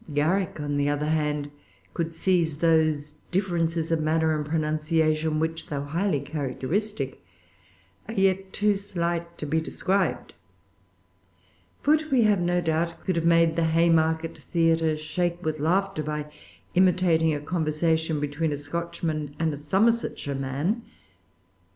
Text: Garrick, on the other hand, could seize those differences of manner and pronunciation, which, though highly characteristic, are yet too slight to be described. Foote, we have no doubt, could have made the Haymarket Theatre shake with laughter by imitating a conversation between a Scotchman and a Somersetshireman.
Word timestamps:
Garrick, 0.11 0.59
on 0.59 0.77
the 0.77 0.89
other 0.89 1.05
hand, 1.11 1.51
could 1.93 2.11
seize 2.11 2.57
those 2.57 3.13
differences 3.29 3.91
of 3.91 4.01
manner 4.01 4.35
and 4.35 4.43
pronunciation, 4.43 5.39
which, 5.39 5.67
though 5.67 5.83
highly 5.83 6.19
characteristic, 6.19 7.23
are 8.07 8.15
yet 8.15 8.51
too 8.51 8.73
slight 8.73 9.37
to 9.37 9.45
be 9.45 9.61
described. 9.61 10.33
Foote, 11.83 12.09
we 12.11 12.23
have 12.23 12.39
no 12.41 12.61
doubt, 12.61 12.95
could 13.05 13.15
have 13.15 13.25
made 13.25 13.55
the 13.55 13.65
Haymarket 13.65 14.39
Theatre 14.51 14.97
shake 14.97 15.45
with 15.45 15.59
laughter 15.59 16.01
by 16.01 16.31
imitating 16.73 17.35
a 17.35 17.39
conversation 17.39 18.19
between 18.19 18.51
a 18.51 18.57
Scotchman 18.57 19.35
and 19.37 19.53
a 19.53 19.55
Somersetshireman. 19.57 20.81